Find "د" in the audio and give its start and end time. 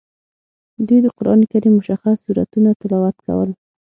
1.03-1.07